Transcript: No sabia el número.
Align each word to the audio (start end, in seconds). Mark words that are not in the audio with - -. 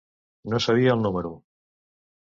No 0.53 0.61
sabia 0.67 0.97
el 0.97 1.05
número. 1.07 1.35